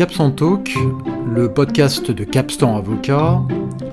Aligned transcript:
Capstan 0.00 0.30
Talk, 0.30 0.72
le 1.26 1.52
podcast 1.52 2.10
de 2.10 2.24
Capstan 2.24 2.74
Avocat, 2.74 3.42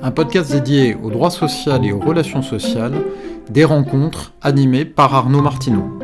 un 0.01 0.11
podcast 0.11 0.53
dédié 0.53 0.95
au 0.95 1.09
droit 1.09 1.29
social 1.29 1.85
et 1.85 1.91
aux 1.91 1.99
relations 1.99 2.41
sociales, 2.41 3.03
des 3.49 3.65
rencontres 3.65 4.33
animées 4.41 4.85
par 4.85 5.13
Arnaud 5.13 5.41
Martineau. 5.41 5.99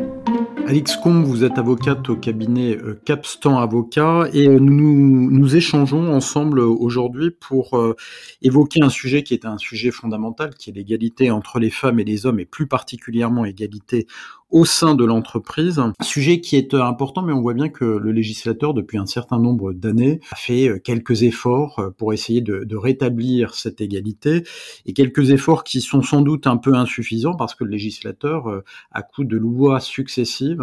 Alix 0.67 0.97
Combe, 0.97 1.23
vous 1.23 1.45
êtes 1.45 1.57
avocate 1.57 2.09
au 2.09 2.17
cabinet 2.17 2.75
euh, 2.75 3.01
Capstan 3.05 3.59
Avocat 3.59 4.27
et 4.33 4.47
euh, 4.47 4.59
nous, 4.59 5.29
nous 5.29 5.55
échangeons 5.55 6.13
ensemble 6.13 6.59
aujourd'hui 6.59 7.31
pour 7.31 7.77
euh, 7.77 7.95
évoquer 8.41 8.81
un 8.81 8.89
sujet 8.89 9.23
qui 9.23 9.33
est 9.33 9.45
un 9.45 9.57
sujet 9.57 9.91
fondamental, 9.91 10.53
qui 10.55 10.69
est 10.69 10.73
l'égalité 10.73 11.31
entre 11.31 11.59
les 11.59 11.69
femmes 11.69 11.99
et 11.99 12.05
les 12.05 12.25
hommes 12.25 12.39
et 12.39 12.45
plus 12.45 12.67
particulièrement 12.67 13.43
égalité 13.43 14.07
au 14.53 14.65
sein 14.65 14.93
de 14.93 15.03
l'entreprise. 15.03 15.81
Sujet 16.01 16.39
qui 16.39 16.55
est 16.55 16.75
euh, 16.75 16.83
important, 16.83 17.23
mais 17.23 17.33
on 17.33 17.41
voit 17.41 17.55
bien 17.55 17.69
que 17.69 17.83
le 17.83 18.11
législateur, 18.11 18.75
depuis 18.75 18.99
un 18.99 19.07
certain 19.07 19.39
nombre 19.39 19.73
d'années, 19.73 20.21
a 20.31 20.35
fait 20.35 20.69
euh, 20.69 20.79
quelques 20.79 21.23
efforts 21.23 21.79
euh, 21.79 21.89
pour 21.89 22.13
essayer 22.13 22.39
de, 22.41 22.75
rétablir 22.75 23.55
cette 23.55 23.81
égalité, 23.81 24.43
et 24.85 24.93
quelques 24.93 25.31
efforts 25.31 25.63
qui 25.63 25.81
sont 25.81 26.01
sans 26.01 26.21
doute 26.21 26.47
un 26.47 26.57
peu 26.57 26.73
insuffisants 26.75 27.35
parce 27.35 27.55
que 27.55 27.63
le 27.63 27.71
législateur, 27.71 28.61
à 28.91 29.01
coup 29.03 29.23
de 29.23 29.37
lois 29.37 29.79
successives, 29.79 30.61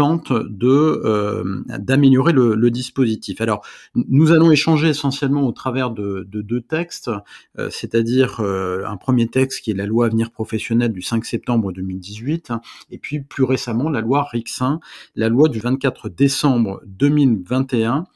de 0.00 0.68
euh, 1.04 1.62
d'améliorer 1.78 2.32
le, 2.32 2.54
le, 2.54 2.70
dispositif. 2.70 3.40
Alors, 3.40 3.64
nous 3.94 4.32
allons 4.32 4.50
échanger 4.50 4.88
essentiellement 4.88 5.46
au 5.46 5.52
travers 5.52 5.90
de, 5.90 6.26
de 6.28 6.40
deux 6.40 6.60
textes, 6.60 7.10
euh, 7.58 7.68
c'est-à-dire 7.70 8.40
euh, 8.40 8.84
un 8.86 8.96
premier 8.96 9.26
texte 9.28 9.62
qui 9.62 9.70
est 9.70 9.74
la 9.74 9.86
loi 9.86 10.06
Avenir 10.06 10.30
professionnel 10.30 10.92
du 10.92 11.02
5 11.02 11.24
septembre 11.24 11.72
2018, 11.72 12.52
et 12.90 12.98
puis 12.98 13.20
plus 13.20 13.44
récemment 13.44 13.90
la 13.90 14.00
loi 14.00 14.24
Rixin, 14.24 14.80
la 15.16 15.28
loi 15.28 15.48
du 15.48 15.60
24 15.60 16.08
décembre 16.08 16.80
2021. 16.86 18.06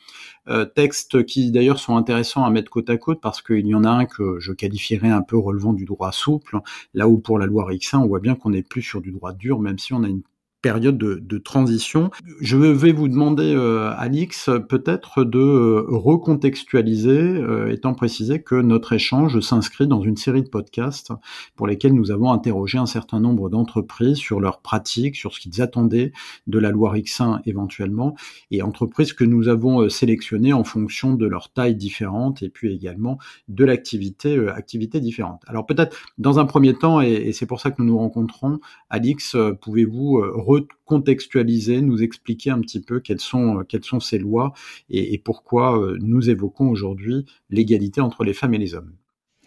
Euh, 0.47 0.67
textes 0.67 1.25
qui 1.25 1.51
d'ailleurs 1.51 1.79
sont 1.79 1.97
intéressants 1.97 2.45
à 2.45 2.51
mettre 2.51 2.71
côte 2.71 2.91
à 2.91 2.99
côte 2.99 3.19
parce 3.23 3.41
qu'il 3.41 3.67
y 3.67 3.75
en 3.75 3.83
a 3.83 3.89
un 3.89 4.05
que 4.05 4.39
je 4.41 4.53
qualifierais 4.53 5.09
un 5.09 5.23
peu 5.23 5.39
relevant 5.39 5.73
du 5.73 5.87
droit 5.87 6.13
souple, 6.13 6.59
là 6.93 7.09
où 7.09 7.17
pour 7.17 7.39
la 7.39 7.47
loi 7.47 7.65
Rixin 7.65 8.01
on 8.01 8.07
voit 8.07 8.21
bien 8.21 8.35
qu'on 8.35 8.51
n'est 8.51 8.63
plus 8.63 8.83
sur 8.83 9.01
du 9.01 9.11
droit 9.11 9.33
dur, 9.33 9.59
même 9.59 9.79
si 9.79 9.95
on 9.95 10.03
a 10.03 10.09
une 10.09 10.21
période 10.65 10.97
de, 10.97 11.39
transition. 11.39 12.11
Je 12.41 12.57
vais 12.57 12.93
vous 12.93 13.09
demander, 13.09 13.53
euh, 13.55 13.93
Alix, 13.99 14.49
peut-être 14.67 15.23
de 15.23 15.39
euh, 15.39 15.85
recontextualiser, 15.89 17.11
euh, 17.11 17.71
étant 17.71 17.93
précisé 17.93 18.41
que 18.41 18.55
notre 18.55 18.95
échange 18.95 19.41
s'inscrit 19.41 19.87
dans 19.87 20.01
une 20.01 20.17
série 20.17 20.43
de 20.43 20.49
podcasts 20.49 21.13
pour 21.55 21.67
lesquels 21.67 21.93
nous 21.93 22.11
avons 22.11 22.33
interrogé 22.33 22.79
un 22.79 22.87
certain 22.87 23.21
nombre 23.21 23.51
d'entreprises 23.51 24.17
sur 24.17 24.41
leurs 24.41 24.63
pratiques, 24.63 25.17
sur 25.17 25.35
ce 25.35 25.41
qu'ils 25.41 25.61
attendaient 25.61 26.13
de 26.47 26.59
la 26.59 26.71
loi 26.71 26.93
Rixin 26.93 27.43
éventuellement, 27.45 28.15
et 28.51 28.63
entreprises 28.63 29.13
que 29.13 29.25
nous 29.25 29.49
avons 29.49 29.91
sélectionnées 29.91 30.55
en 30.55 30.65
fonction 30.65 31.13
de 31.13 31.27
leur 31.27 31.53
taille 31.53 31.77
différente 31.77 32.43
et 32.43 32.49
puis 32.49 32.73
également 32.73 33.19
de 33.49 33.67
l'activité 33.67 34.49
activité 34.49 35.01
différente. 35.01 35.43
Alors 35.47 35.67
peut-être 35.67 35.95
dans 36.17 36.39
un 36.39 36.47
premier 36.47 36.73
temps, 36.73 37.03
et, 37.03 37.13
et 37.13 37.33
c'est 37.35 37.45
pour 37.45 37.61
ça 37.61 37.71
que 37.71 37.83
nous 37.83 37.89
nous 37.89 37.99
rencontrons, 37.99 38.61
Alix, 38.89 39.37
pouvez-vous 39.61 40.23
recontextualiser, 40.55 41.81
nous 41.81 42.03
expliquer 42.03 42.51
un 42.51 42.61
petit 42.61 42.81
peu 42.81 43.01
quelles 43.01 43.21
sont, 43.21 43.59
euh, 43.59 43.63
quelles 43.65 43.85
sont 43.85 44.01
ces 44.01 44.19
lois 44.19 44.53
et, 44.91 45.19
pourquoi 45.19 45.79
euh, 45.79 45.97
nous 46.01 46.31
évoquons 46.31 46.69
aujourd'hui 46.69 47.25
l'égalité 47.51 48.01
entre 48.01 48.25
les 48.25 48.35
femmes 48.35 48.55
et 48.55 48.59
les 48.59 48.75
hommes. 48.75 48.93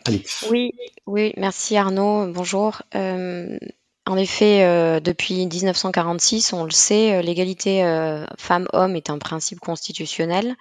Alex. 0.06 0.48
Oui, 0.50 0.72
oui, 1.06 1.34
merci 1.38 1.76
Arnaud. 1.76 2.32
Bonjour. 2.32 2.82
Euh, 2.96 3.58
en 4.06 4.16
effet, 4.16 5.02
depuis 5.02 5.46
1946, 5.46 6.54
on 6.54 6.64
le 6.64 6.72
sait, 6.72 7.22
l'égalité 7.22 7.82
femmes-hommes 8.38 8.96
est 8.96 9.10
un 9.10 9.18
principe 9.18 9.60
constitutionnel. 9.60 10.56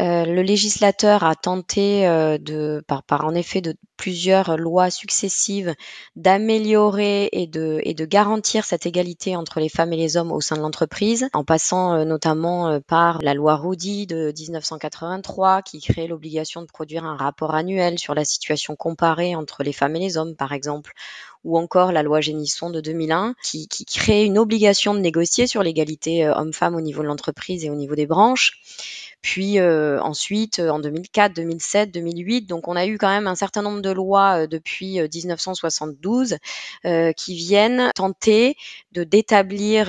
Euh, 0.00 0.24
le 0.24 0.42
législateur 0.42 1.24
a 1.24 1.34
tenté 1.34 2.06
euh, 2.06 2.38
de, 2.38 2.84
par, 2.86 3.02
par, 3.02 3.24
en 3.24 3.34
effet 3.34 3.60
de 3.60 3.74
plusieurs 3.96 4.56
lois 4.56 4.90
successives, 4.90 5.74
d'améliorer 6.14 7.28
et 7.32 7.48
de, 7.48 8.04
garantir 8.04 8.64
cette 8.64 8.86
égalité 8.86 9.34
entre 9.34 9.58
les 9.58 9.68
femmes 9.68 9.92
et 9.92 9.96
les 9.96 10.16
hommes 10.16 10.30
au 10.30 10.40
sein 10.40 10.56
de 10.56 10.60
l'entreprise, 10.60 11.28
en 11.32 11.42
passant 11.42 11.94
euh, 11.94 12.04
notamment 12.04 12.80
par 12.86 13.20
la 13.22 13.34
loi 13.34 13.56
Roudy 13.56 14.06
de 14.06 14.32
1983 14.38 15.62
qui 15.62 15.80
crée 15.80 16.06
l'obligation 16.06 16.62
de 16.62 16.66
produire 16.66 17.04
un 17.04 17.16
rapport 17.16 17.56
annuel 17.56 17.98
sur 17.98 18.14
la 18.14 18.24
situation 18.24 18.76
comparée 18.76 19.34
entre 19.34 19.64
les 19.64 19.72
femmes 19.72 19.96
et 19.96 20.00
les 20.00 20.16
hommes, 20.16 20.36
par 20.36 20.52
exemple, 20.52 20.92
ou 21.42 21.58
encore 21.58 21.90
la 21.90 22.04
loi 22.04 22.20
Génisson 22.20 22.70
de 22.70 22.80
2001 22.80 23.34
qui, 23.42 23.66
qui 23.66 23.84
crée 23.84 24.24
une 24.24 24.38
obligation 24.38 24.94
de 24.94 25.00
négocier 25.00 25.48
sur 25.48 25.64
l'égalité 25.64 26.28
homme-femme 26.28 26.76
au 26.76 26.80
niveau 26.80 27.02
de 27.02 27.08
l'entreprise 27.08 27.64
et 27.64 27.70
au 27.70 27.74
niveau 27.74 27.96
des 27.96 28.06
branches. 28.06 28.62
Puis 29.20 29.58
euh, 29.58 30.00
ensuite, 30.00 30.60
euh, 30.60 30.70
en 30.70 30.78
2004, 30.78 31.34
2007, 31.34 31.90
2008, 31.90 32.42
donc 32.42 32.68
on 32.68 32.76
a 32.76 32.86
eu 32.86 32.98
quand 32.98 33.08
même 33.08 33.26
un 33.26 33.34
certain 33.34 33.62
nombre 33.62 33.80
de 33.80 33.90
lois 33.90 34.42
euh, 34.42 34.46
depuis 34.46 35.00
1972 35.00 36.36
qui 37.16 37.34
viennent 37.34 37.90
tenter 37.94 38.56
de 38.92 39.04
d'établir 39.04 39.86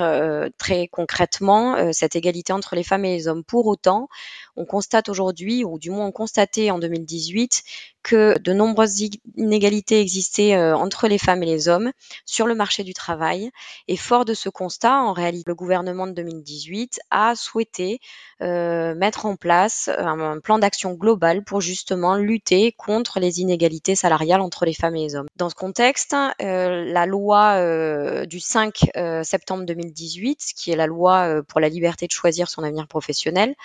très 0.57 0.88
concrètement 0.88 1.94
cette 1.94 2.16
égalité 2.16 2.53
entre 2.53 2.75
les 2.75 2.84
femmes 2.84 3.06
et 3.06 3.16
les 3.16 3.28
hommes. 3.28 3.44
Pour 3.44 3.67
autant, 3.67 4.09
on 4.56 4.66
constate 4.66 5.09
aujourd'hui, 5.09 5.63
ou 5.63 5.79
du 5.79 5.91
moins 5.91 6.07
on 6.07 6.11
constatait 6.11 6.72
en 6.72 6.79
2018, 6.79 7.63
que 8.03 8.38
de 8.40 8.53
nombreuses 8.53 9.01
inégalités 9.35 10.00
existaient 10.00 10.57
entre 10.57 11.07
les 11.07 11.17
femmes 11.17 11.44
et 11.44 11.47
les 11.47 11.67
hommes 11.67 11.91
sur 12.25 12.47
le 12.47 12.56
marché 12.56 12.84
du 12.84 12.94
travail. 12.94 13.51
Et 13.88 13.97
fort 13.97 14.25
de 14.25 14.34
ce 14.34 14.50
constat, 14.50 14.97
en 14.97 15.13
réalité, 15.13 15.44
le 15.47 15.56
gouvernement 15.56 16.07
de 16.07 16.13
2018 16.13 17.00
a 17.11 17.35
souhaité 17.35 18.00
euh, 18.41 18.96
mettre 18.96 19.19
en 19.25 19.35
place 19.35 19.90
un, 19.97 20.40
plan 20.40 20.59
d'action 20.59 20.94
global 20.94 21.44
pour 21.44 21.62
justement 21.62 22.16
lutter 22.16 22.72
contre 22.74 23.19
les 23.19 23.41
inégalités 23.41 23.96
salariales 23.96 24.41
entre 24.41 24.66
les 24.66 24.74
femmes 24.74 24.96
et 24.96 25.03
les 25.03 25.16
hommes. 25.16 25.28
Dans 25.35 25.50
ce 25.50 25.56
contexte, 25.56 26.16
euh, 26.41 26.85
la 26.85 27.06
loi 27.06 28.25
du 28.25 28.40
5 28.40 28.91
septembre 29.24 29.66
2018, 29.66 30.40
qui 30.56 30.72
est 30.72 30.75
la 30.75 30.88
loi 30.88 31.41
pour 31.47 31.59
la 31.59 31.69
liberté 31.69 32.06
de 32.08 32.12
choisir 32.12 32.50
son 32.50 32.63
avenir 32.63 32.88
professionnel, 32.88 33.56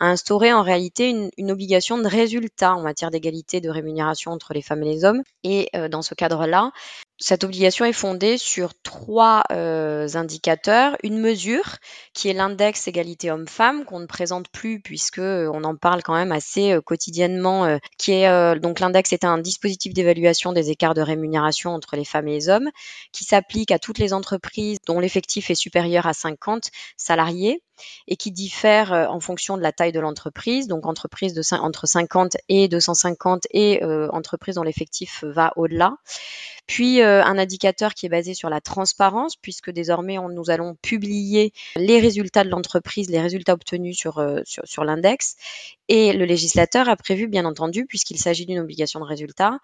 a 0.00 0.06
instauré 0.06 0.52
en 0.52 0.62
réalité 0.62 1.10
une, 1.10 1.50
obligation 1.50 1.98
de 1.98 2.08
résultat 2.08 2.74
en 2.74 2.82
matière 2.82 3.10
d'égalité 3.10 3.60
de 3.60 3.70
rémunération 3.70 4.32
entre 4.32 4.54
les 4.54 4.62
femmes 4.62 4.82
et 4.82 4.86
les 4.86 5.04
hommes. 5.04 5.22
Et 5.44 5.68
euh, 5.76 5.88
dans 5.88 6.02
ce 6.02 6.14
cadre-là, 6.14 6.72
cette 7.18 7.44
obligation 7.44 7.84
est 7.84 7.92
fondée 7.92 8.38
sur 8.38 8.72
trois 8.82 9.44
euh, 9.52 10.08
indicateurs. 10.14 10.96
Une 11.02 11.18
mesure 11.18 11.76
qui 12.12 12.28
est 12.28 12.32
l'index 12.32 12.88
égalité 12.88 13.30
homme-femme 13.30 13.84
qu'on 13.84 14.00
ne 14.00 14.06
présente 14.06 14.48
plus 14.48 14.80
puisque 14.80 15.18
euh, 15.18 15.50
on 15.52 15.64
en 15.64 15.76
parle 15.76 16.02
quand 16.02 16.14
même 16.14 16.32
assez 16.32 16.76
quotidiennement. 16.84 17.78
qui 17.98 18.12
est 18.12 18.60
donc 18.60 18.80
l'index 18.80 19.12
est 19.12 19.24
un 19.24 19.38
dispositif 19.38 19.94
d'évaluation 19.94 20.52
des 20.52 20.70
écarts 20.70 20.94
de 20.94 21.02
rémunération 21.02 21.70
entre 21.70 21.96
les 21.96 22.04
femmes 22.04 22.28
et 22.28 22.34
les 22.34 22.48
hommes 22.48 22.70
qui 23.12 23.24
s'applique 23.24 23.70
à 23.70 23.78
toutes 23.78 23.98
les 23.98 24.12
entreprises 24.12 24.78
dont 24.86 25.00
l'effectif 25.00 25.50
est 25.50 25.54
supérieur 25.54 26.06
à 26.06 26.12
50 26.12 26.70
salariés 26.96 27.62
et 28.06 28.16
qui 28.16 28.30
diffère 28.30 28.92
euh, 28.92 29.06
en 29.06 29.20
fonction 29.20 29.56
de 29.56 29.62
la 29.62 29.72
taille 29.72 29.92
de 29.92 30.00
l'entreprise, 30.00 30.68
donc 30.68 30.86
entreprise 30.86 31.34
de 31.34 31.42
entre 31.56 31.86
50 31.86 32.36
et 32.48 32.68
250 32.68 33.46
et 33.50 33.82
euh, 33.82 34.08
entreprise 34.10 34.56
dont 34.56 34.62
l'effectif 34.62 35.24
va 35.24 35.52
au-delà. 35.56 35.96
Puis 36.66 37.00
euh, 37.00 37.22
un 37.24 37.38
indicateur 37.38 37.94
qui 37.94 38.06
est 38.06 38.08
basé 38.08 38.34
sur 38.34 38.48
la 38.48 38.60
transparence, 38.60 39.36
puisque 39.36 39.70
désormais 39.70 40.16
nous 40.16 40.50
allons 40.50 40.76
publier 40.82 41.52
les 41.76 42.00
résultats 42.00 42.44
de 42.44 42.50
l'entreprise, 42.50 43.10
les 43.10 43.20
résultats 43.20 43.54
obtenus 43.54 43.96
sur, 43.96 44.24
sur, 44.44 44.62
sur 44.66 44.84
l'index. 44.84 45.36
Et 45.88 46.12
le 46.12 46.24
législateur 46.24 46.88
a 46.88 46.96
prévu, 46.96 47.28
bien 47.28 47.44
entendu, 47.44 47.86
puisqu'il 47.86 48.18
s'agit 48.18 48.46
d'une 48.46 48.60
obligation 48.60 49.00
de 49.00 49.04
résultat, 49.04 49.58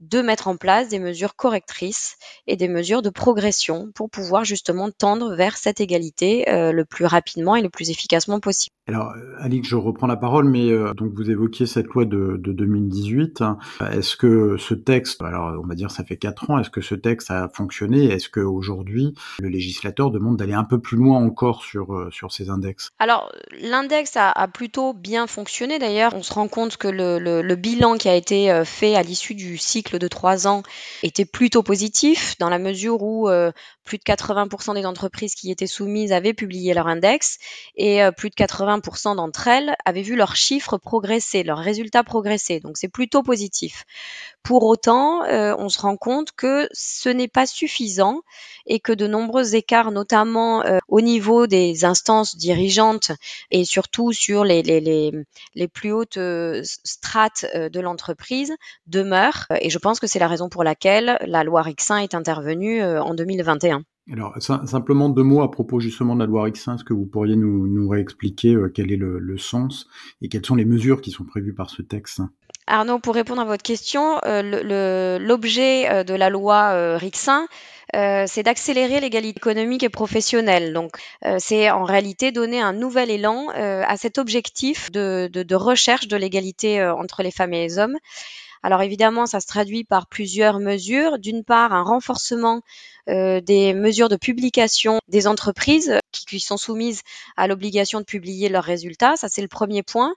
de 0.00 0.20
mettre 0.20 0.48
en 0.48 0.56
place 0.56 0.88
des 0.88 0.98
mesures 0.98 1.36
correctrices 1.36 2.16
et 2.46 2.56
des 2.56 2.68
mesures 2.68 3.02
de 3.02 3.10
progression 3.10 3.90
pour 3.94 4.10
pouvoir 4.10 4.44
justement 4.44 4.90
tendre 4.90 5.34
vers 5.34 5.56
cette 5.56 5.80
égalité 5.80 6.48
euh, 6.48 6.72
le 6.72 6.84
plus 6.84 7.06
rapidement 7.06 7.56
et 7.56 7.62
le 7.62 7.70
plus 7.70 7.90
efficacement 7.90 8.40
possible. 8.40 8.74
Alors, 8.86 9.14
euh, 9.16 9.36
Alix, 9.38 9.66
je 9.66 9.76
reprends 9.76 10.06
la 10.06 10.16
parole, 10.16 10.46
mais 10.46 10.70
euh, 10.70 10.92
donc 10.92 11.14
vous 11.14 11.30
évoquiez 11.30 11.64
cette 11.64 11.86
loi 11.86 12.04
de, 12.04 12.36
de 12.38 12.52
2018. 12.52 13.42
Est-ce 13.92 14.14
que 14.14 14.58
ce 14.58 14.74
texte, 14.74 15.22
alors 15.22 15.58
on 15.62 15.66
va 15.66 15.74
dire 15.74 15.90
ça 15.90 16.04
fait 16.04 16.18
quatre 16.18 16.50
ans, 16.50 16.58
est-ce 16.58 16.68
que 16.68 16.82
ce 16.82 16.94
texte 16.94 17.30
a 17.30 17.48
fonctionné? 17.48 18.04
Est-ce 18.04 18.28
qu'aujourd'hui, 18.28 19.14
le 19.40 19.48
législateur 19.48 20.10
demande 20.10 20.36
d'aller 20.36 20.52
un 20.52 20.64
peu 20.64 20.80
plus 20.80 20.98
loin 20.98 21.16
encore 21.16 21.64
sur, 21.64 22.08
sur 22.12 22.30
ces 22.30 22.50
index 22.50 22.90
Alors, 22.98 23.32
l'index 23.58 24.18
a, 24.18 24.30
a, 24.30 24.48
plutôt 24.48 24.92
bien 24.92 25.26
fonctionné. 25.26 25.78
D'ailleurs, 25.78 26.14
on 26.14 26.22
se 26.22 26.34
rend 26.34 26.48
compte 26.48 26.76
que 26.76 26.88
le, 26.88 27.18
le, 27.18 27.40
le 27.40 27.56
bilan 27.56 27.96
qui 27.96 28.10
a 28.10 28.14
été 28.14 28.62
fait 28.66 28.96
à 28.96 29.02
l'issue 29.02 29.34
du 29.34 29.56
cycle 29.56 29.98
de 29.98 30.08
trois 30.08 30.46
ans 30.46 30.62
était 31.02 31.24
plutôt 31.24 31.62
positif 31.62 32.36
dans 32.38 32.50
la 32.50 32.58
mesure 32.58 33.02
où, 33.02 33.30
euh, 33.30 33.50
plus 33.84 33.98
de 33.98 34.02
80% 34.02 34.74
des 34.74 34.86
entreprises 34.86 35.34
qui 35.34 35.50
étaient 35.50 35.66
soumises 35.66 36.12
avaient 36.12 36.34
publié 36.34 36.74
leur 36.74 36.86
index 36.86 37.38
et 37.76 38.00
plus 38.16 38.30
de 38.30 38.34
80% 38.34 38.73
d'entre 38.78 39.48
elles 39.48 39.74
avaient 39.84 40.02
vu 40.02 40.16
leurs 40.16 40.36
chiffres 40.36 40.78
progresser, 40.78 41.42
leurs 41.42 41.58
résultats 41.58 42.04
progresser. 42.04 42.60
Donc 42.60 42.76
c'est 42.76 42.88
plutôt 42.88 43.22
positif. 43.22 43.84
Pour 44.42 44.64
autant, 44.64 45.22
on 45.24 45.68
se 45.68 45.80
rend 45.80 45.96
compte 45.96 46.32
que 46.32 46.68
ce 46.72 47.08
n'est 47.08 47.28
pas 47.28 47.46
suffisant 47.46 48.20
et 48.66 48.78
que 48.80 48.92
de 48.92 49.06
nombreux 49.06 49.54
écarts, 49.54 49.90
notamment 49.90 50.62
au 50.88 51.00
niveau 51.00 51.46
des 51.46 51.84
instances 51.84 52.36
dirigeantes 52.36 53.12
et 53.50 53.64
surtout 53.64 54.12
sur 54.12 54.44
les, 54.44 54.62
les, 54.62 54.80
les, 54.80 55.12
les 55.54 55.68
plus 55.68 55.92
hautes 55.92 56.18
strates 56.62 57.46
de 57.54 57.80
l'entreprise, 57.80 58.54
demeurent. 58.86 59.46
Et 59.60 59.70
je 59.70 59.78
pense 59.78 59.98
que 59.98 60.06
c'est 60.06 60.18
la 60.18 60.28
raison 60.28 60.48
pour 60.48 60.64
laquelle 60.64 61.18
la 61.26 61.42
loi 61.44 61.62
Rixin 61.62 61.98
est 61.98 62.14
intervenue 62.14 62.82
en 62.82 63.14
2021. 63.14 63.82
Alors, 64.12 64.34
simplement 64.40 65.08
deux 65.08 65.22
mots 65.22 65.42
à 65.42 65.50
propos 65.50 65.80
justement 65.80 66.14
de 66.14 66.20
la 66.20 66.26
loi 66.26 66.44
Rixin, 66.44 66.74
est-ce 66.74 66.84
que 66.84 66.92
vous 66.92 67.06
pourriez 67.06 67.36
nous, 67.36 67.88
réexpliquer 67.88 68.54
quel 68.74 68.92
est 68.92 68.96
le, 68.96 69.38
sens 69.38 69.88
et 70.20 70.28
quelles 70.28 70.44
sont 70.44 70.56
les 70.56 70.66
mesures 70.66 71.00
qui 71.00 71.10
sont 71.10 71.24
prévues 71.24 71.54
par 71.54 71.70
ce 71.70 71.80
texte? 71.80 72.20
Arnaud, 72.66 72.98
pour 72.98 73.14
répondre 73.14 73.42
à 73.42 73.44
votre 73.44 73.62
question, 73.62 74.18
euh, 74.24 75.18
l'objet 75.18 75.90
euh, 75.90 76.04
de 76.04 76.14
la 76.14 76.30
loi 76.30 76.70
euh, 76.72 76.96
Rixin, 76.96 77.46
c'est 78.26 78.42
d'accélérer 78.42 78.98
l'égalité 78.98 79.38
économique 79.38 79.84
et 79.84 79.88
professionnelle. 79.88 80.72
Donc, 80.72 80.96
c'est 81.38 81.70
en 81.70 81.84
réalité 81.84 82.32
donner 82.32 82.60
un 82.60 82.72
nouvel 82.72 83.08
élan 83.08 83.50
à 83.50 83.96
cet 83.96 84.18
objectif 84.18 84.90
de 84.90 85.54
recherche 85.54 86.08
de 86.08 86.16
l'égalité 86.16 86.84
entre 86.84 87.22
les 87.22 87.30
femmes 87.30 87.52
et 87.52 87.62
les 87.62 87.78
hommes. 87.78 87.96
Alors 88.64 88.80
évidemment, 88.80 89.26
ça 89.26 89.40
se 89.40 89.46
traduit 89.46 89.84
par 89.84 90.06
plusieurs 90.06 90.58
mesures. 90.58 91.18
D'une 91.18 91.44
part, 91.44 91.74
un 91.74 91.82
renforcement 91.82 92.62
des 93.06 93.74
mesures 93.74 94.08
de 94.08 94.16
publication 94.16 95.00
des 95.08 95.26
entreprises 95.26 95.98
qui, 96.12 96.40
sont 96.40 96.56
soumises 96.56 97.02
à 97.36 97.46
l'obligation 97.46 98.00
de 98.00 98.06
publier 98.06 98.48
leurs 98.48 98.64
résultats. 98.64 99.16
Ça, 99.16 99.28
c'est 99.28 99.42
le 99.42 99.48
premier 99.48 99.82
point. 99.82 100.14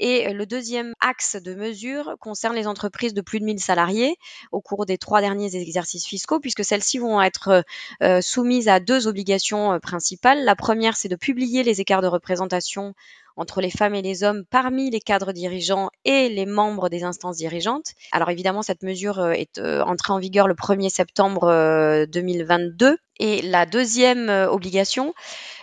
Et 0.00 0.32
le 0.32 0.44
deuxième 0.44 0.92
axe 1.00 1.36
de 1.36 1.54
mesure 1.54 2.16
concerne 2.18 2.56
les 2.56 2.66
entreprises 2.66 3.14
de 3.14 3.20
plus 3.20 3.38
de 3.38 3.44
1000 3.44 3.60
salariés 3.60 4.16
au 4.50 4.60
cours 4.60 4.86
des 4.86 4.98
trois 4.98 5.20
derniers 5.20 5.54
exercices 5.54 6.04
fiscaux, 6.04 6.40
puisque 6.40 6.64
celles-ci 6.64 6.98
vont 6.98 7.22
être 7.22 7.64
euh, 8.02 8.20
soumises 8.20 8.66
à 8.66 8.80
deux 8.80 9.06
obligations 9.06 9.72
euh, 9.72 9.78
principales. 9.78 10.44
La 10.44 10.56
première, 10.56 10.96
c'est 10.96 11.08
de 11.08 11.14
publier 11.14 11.62
les 11.62 11.80
écarts 11.80 12.02
de 12.02 12.08
représentation 12.08 12.94
entre 13.36 13.60
les 13.60 13.70
femmes 13.70 13.94
et 13.94 14.02
les 14.02 14.24
hommes 14.24 14.44
parmi 14.50 14.90
les 14.90 15.00
cadres 15.00 15.32
dirigeants 15.32 15.90
et 16.04 16.28
les 16.28 16.46
membres 16.46 16.88
des 16.88 17.04
instances 17.04 17.36
dirigeantes. 17.36 17.92
Alors 18.12 18.30
évidemment, 18.30 18.62
cette 18.62 18.82
mesure 18.82 19.18
euh, 19.18 19.32
est 19.32 19.58
entrée 19.58 20.12
en 20.12 20.18
vigueur 20.18 20.48
le 20.48 20.54
1er 20.54 20.88
septembre 20.88 22.06
2022. 22.06 22.96
Et 23.20 23.42
la 23.42 23.64
deuxième 23.64 24.28
obligation, 24.28 25.14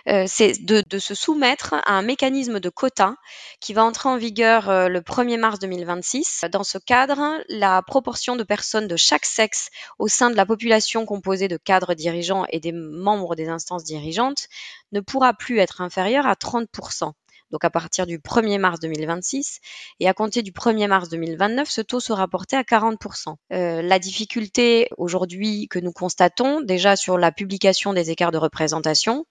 euh, 0.08 0.26
c'est 0.28 0.54
de, 0.64 0.84
se 1.00 1.14
soumettre 1.14 1.76
à 1.86 1.94
un 1.94 2.02
mécanisme 2.02 2.60
de 2.60 2.70
quota 2.70 3.16
qui 3.60 3.74
va 3.74 3.84
entrer 3.84 4.10
en 4.10 4.18
vigueur 4.18 4.70
euh, 4.70 4.88
le 4.88 5.02
1er 5.02 5.38
mars 5.38 5.60
2026. 5.60 6.46
Dans 6.52 6.64
ce 6.64 6.78
cadre, 6.78 7.22
la 7.50 7.82
proportion 7.84 8.36
de 8.36 8.44
personnes 8.44 8.88
de 8.88 8.96
chaque 8.96 9.26
sexe 9.26 9.70
au 10.00 10.08
sein 10.08 10.30
de 10.30 10.36
la 10.36 10.46
population 10.46 11.06
composée 11.06 11.48
de 11.48 11.58
cadres 11.58 11.94
dirigeants 11.94 12.46
et 12.50 12.60
des 12.60 12.72
membres 12.72 13.36
des 13.36 13.48
instances 13.48 13.84
dirigeantes 13.84 14.48
ne 14.92 15.02
pourra 15.02 15.34
plus 15.34 15.60
être 15.60 15.82
inférieure 15.82 16.26
à 16.26 16.34
30% 16.34 17.12
donc 17.52 17.64
à 17.66 17.70
partir 17.70 18.06
du 18.06 18.20
1er 18.20 18.60
mars 18.60 18.80
2026, 18.80 19.60
et 20.00 20.08
à 20.08 20.14
compter 20.14 20.42
du 20.42 20.52
1er 20.52 20.88
mars 20.88 21.10
2029, 21.10 21.70
ce 21.70 21.82
taux 21.82 22.00
sera 22.00 22.28
porté 22.28 22.56
à 22.56 22.64
40%. 22.64 23.36
Euh, 23.54 23.82
la 23.82 24.00
difficulté 24.00 24.90
aujourd'hui 24.98 25.68
que 25.70 25.80
nous 25.80 25.92
constatons 25.92 26.62
déjà 26.62 26.96
sur 26.96 27.18
la 27.18 27.32
publication 27.32 27.94
des 27.94 28.10
écarts 28.10 28.32
de 28.32 28.38
représentation, 28.38 29.26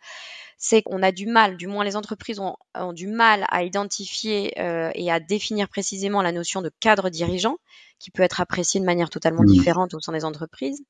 c'est 0.58 0.82
qu'on 0.82 1.02
a 1.02 1.10
du 1.10 1.26
mal, 1.26 1.56
du 1.56 1.66
moins 1.66 1.84
les 1.84 1.96
entreprises 1.96 2.38
ont, 2.38 2.56
du 2.92 3.06
mal 3.06 3.46
à 3.48 3.64
identifier 3.64 4.52
euh, 4.60 4.90
et 4.94 5.10
à 5.10 5.18
définir 5.18 5.68
précisément 5.68 6.20
la 6.20 6.32
notion 6.32 6.60
de 6.60 6.70
cadre 6.80 7.08
dirigeant, 7.08 7.56
qui 7.98 8.10
peut 8.10 8.22
être 8.22 8.42
appréciée 8.42 8.78
de 8.78 8.84
manière 8.84 9.08
totalement 9.08 9.42
mmh. 9.42 9.52
différente 9.52 9.94
au 9.94 10.00
sein 10.00 10.12
des 10.12 10.24
entreprises. 10.24 10.84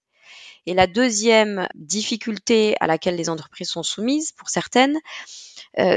Et 0.67 0.75
la 0.75 0.87
deuxième 0.87 1.69
difficulté 1.75 2.75
à 2.81 2.87
laquelle 2.87 3.17
les 3.17 3.31
entreprises 3.31 3.71
sont 3.71 3.83
soumises, 3.83 4.33
pour 4.33 4.51
certaines, 4.51 4.99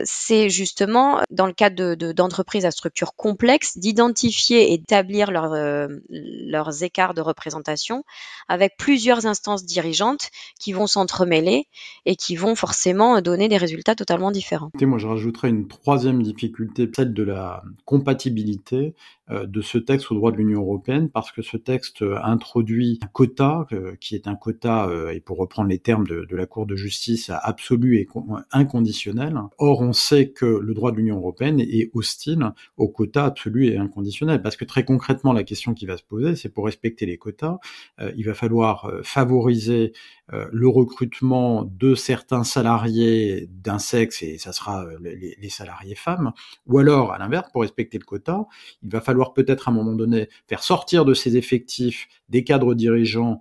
c'est 0.04 0.50
justement 0.50 1.20
dans 1.30 1.48
le 1.48 1.54
cadre 1.54 1.96
d'entreprises 1.96 2.66
à 2.66 2.72
structure 2.72 3.16
complexe 3.16 3.78
d'identifier 3.78 4.74
et 4.74 4.78
d'établir 4.78 5.30
euh, 5.32 5.88
leurs 6.10 6.84
écarts 6.84 7.14
de 7.14 7.22
représentation 7.22 8.04
avec 8.48 8.74
plusieurs 8.78 9.26
instances 9.26 9.66
dirigeantes 9.66 10.30
qui 10.60 10.74
vont 10.74 10.88
s'entremêler 10.88 11.68
et 12.06 12.16
qui 12.16 12.36
vont 12.36 12.56
forcément 12.56 13.22
donner 13.22 13.48
des 13.48 13.58
résultats 13.58 13.96
totalement 13.96 14.32
différents. 14.32 14.72
Moi, 14.80 14.98
je 14.98 15.08
rajouterais 15.08 15.50
une 15.50 15.68
troisième 15.68 16.22
difficulté, 16.22 16.90
celle 16.96 17.14
de 17.14 17.24
la 17.24 17.64
compatibilité 17.86 18.96
euh, 19.32 19.46
de 19.46 19.62
ce 19.62 19.78
texte 19.78 20.12
au 20.12 20.16
droit 20.16 20.32
de 20.32 20.38
l'Union 20.38 20.62
européenne, 20.62 21.10
parce 21.10 21.32
que 21.32 21.42
ce 21.42 21.58
texte 21.58 22.04
introduit 22.24 23.00
un 23.02 23.08
quota, 23.08 23.66
qui 24.00 24.16
est 24.16 24.28
un 24.28 24.36
quota, 24.36 24.90
et 25.14 25.20
pour 25.20 25.38
reprendre 25.38 25.70
les 25.70 25.80
termes 25.80 26.06
de, 26.06 26.26
de 26.30 26.36
la 26.36 26.46
Cour 26.46 26.66
de 26.66 26.76
justice, 26.76 27.32
absolu 27.42 27.98
et 27.98 28.08
inconditionnel. 28.52 29.38
Or, 29.66 29.80
on 29.80 29.94
sait 29.94 30.32
que 30.32 30.46
le 30.46 30.74
droit 30.74 30.92
de 30.92 30.98
l'Union 30.98 31.16
européenne 31.16 31.62
est 31.62 31.90
hostile 31.94 32.52
aux 32.76 32.90
quotas 32.90 33.28
absolus 33.28 33.68
et 33.68 33.78
inconditionnels, 33.78 34.42
parce 34.42 34.58
que 34.58 34.66
très 34.66 34.84
concrètement, 34.84 35.32
la 35.32 35.46
question 35.46 35.74
qui 35.74 35.86
va 35.86 35.96
se 35.96 36.04
poser, 36.04 36.36
c'est 36.36 36.50
pour 36.50 36.66
respecter 36.66 37.06
les 37.06 37.18
quotas, 37.18 37.60
euh, 38.02 38.12
il 38.18 38.26
va 38.26 38.34
falloir 38.34 38.88
euh, 38.88 39.00
favoriser 39.04 39.94
euh, 40.34 40.50
le 40.52 40.68
recrutement 40.68 41.64
de 41.64 41.96
certains 41.96 42.44
salariés 42.44 43.48
d'un 43.52 43.80
sexe, 43.80 44.22
et 44.22 44.38
ça 44.38 44.52
sera 44.52 44.86
les, 45.00 45.38
les, 45.40 45.50
salariés 45.50 45.96
femmes, 45.96 46.34
ou 46.68 46.80
alors, 46.80 47.14
à 47.14 47.18
l'inverse, 47.18 47.50
pour 47.54 47.62
respecter 47.62 47.98
le 47.98 48.04
quota, 48.04 48.46
il 48.82 48.90
va 48.90 49.00
falloir 49.00 49.32
peut-être 49.32 49.70
à 49.70 49.72
un 49.72 49.74
moment 49.74 49.96
donné 49.96 50.28
faire 50.46 50.62
sortir 50.62 51.06
de 51.06 51.14
ces 51.14 51.38
effectifs 51.38 52.10
des 52.28 52.44
cadres 52.44 52.74
dirigeants, 52.74 53.40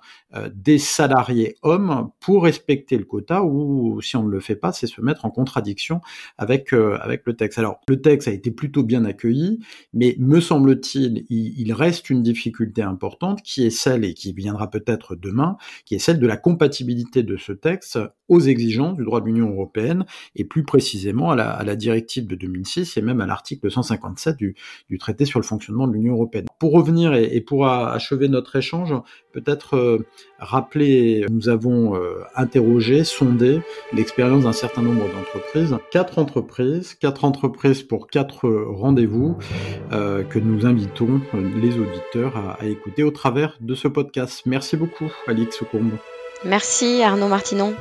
des 0.55 0.79
salariés 0.79 1.57
hommes 1.63 2.11
pour 2.21 2.45
respecter 2.45 2.97
le 2.97 3.05
quota, 3.05 3.43
ou 3.45 4.01
si 4.01 4.17
on 4.17 4.23
ne 4.23 4.31
le 4.31 4.41
fait 4.41 4.57
pas, 4.57 4.73
c'est 4.73 4.87
se 4.87 5.01
mettre 5.01 5.25
en 5.25 5.31
contradiction 5.31 6.01
avec 6.39 6.73
euh, 6.73 6.99
avec 7.01 7.23
le 7.27 7.35
texte. 7.35 7.59
Alors 7.59 7.81
le 7.89 8.01
texte 8.01 8.29
a 8.29 8.33
été 8.33 8.51
plutôt 8.51 8.83
bien 8.83 9.05
accueilli, 9.05 9.61
mais 9.93 10.17
me 10.19 10.41
semble-t-il, 10.41 11.25
il, 11.29 11.73
reste 11.73 12.11
une 12.11 12.23
difficulté 12.23 12.83
importante 12.83 13.43
qui 13.43 13.65
est 13.65 13.71
celle 13.71 14.05
et 14.05 14.15
qui 14.15 14.33
viendra 14.33 14.69
peut-être 14.69 15.17
demain, 15.17 15.57
qui 15.87 15.95
est 15.95 15.99
celle 15.99 16.19
de 16.19 16.27
la 16.27 16.37
compatibilité 16.37 17.23
de 17.23 17.37
ce 17.37 17.53
texte 17.53 17.99
aux 18.29 18.41
exigences 18.41 18.97
du 18.97 19.05
droit 19.05 19.21
de 19.21 19.27
l'Union 19.27 19.51
européenne 19.51 20.05
et 20.37 20.45
plus 20.45 20.65
précisément 20.65 21.31
à 21.31 21.37
la, 21.37 21.51
à 21.51 21.65
la, 21.65 21.77
directive 21.77 22.27
de 22.27 22.35
2006 22.35 22.97
et 22.97 23.03
même 23.03 23.21
à 23.21 23.27
l'article 23.27 23.71
157 23.71 24.37
du, 24.37 24.55
du, 24.89 24.99
traité 24.99 25.25
sur 25.25 25.41
le 25.41 25.45
fonctionnement 25.45 25.87
de 25.87 25.93
l'Union 25.93 26.15
européenne. 26.15 26.47
Pour 26.59 26.73
revenir 26.73 27.15
et, 27.15 27.35
et, 27.35 27.41
pour 27.41 27.67
achever 27.67 28.29
notre 28.29 28.57
échange, 28.57 28.95
peut-être 29.33 29.77
euh, 29.77 30.07
rappeler, 30.39 31.27
nous 31.31 31.49
avons 31.49 31.97
euh, 31.97 32.25
interrogé, 32.35 33.05
sondé 33.05 33.61
l'expérience 33.93 34.45
d'un 34.45 34.53
certain 34.53 34.83
nombre 34.83 35.05
d'entreprises 35.13 35.77
quatre 35.91 36.19
entreprises, 36.19 36.95
quatre 36.95 37.25
entreprises 37.25 37.83
pour 37.83 38.09
quatre 38.09 38.49
rendez-vous 38.49 39.37
euh, 39.93 40.23
que 40.23 40.39
nous 40.39 40.67
invitons 40.67 41.21
les 41.35 41.79
auditeurs 41.79 42.37
à, 42.37 42.65
écouter 42.67 43.03
au 43.03 43.11
travers 43.11 43.57
de 43.61 43.75
ce 43.75 43.89
podcast. 43.89 44.43
Merci 44.47 44.77
beaucoup, 44.77 45.11
Alix 45.27 45.63
Courbon. 45.71 45.99
Merci, 46.45 47.03
Arnaud 47.03 47.29
Martinon. 47.29 47.75